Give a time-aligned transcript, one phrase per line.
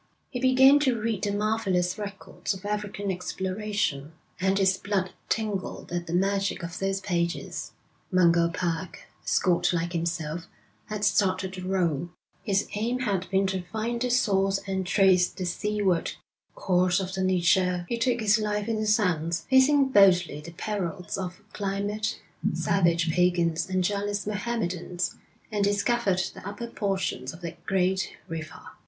[0.31, 6.07] He began to read the marvellous records of African exploration, and his blood tingled at
[6.07, 7.73] the magic of those pages.
[8.11, 10.47] Mungo Park, a Scot like himself,
[10.87, 12.09] had started the roll.
[12.41, 16.13] His aim had been to find the source and trace the seaward
[16.55, 17.85] course of the Niger.
[17.87, 22.19] He took his life in his hands, facing boldly the perils of climate,
[22.55, 25.17] savage pagans, and jealous Mohammedans,
[25.51, 28.61] and discovered the upper portions of that great river.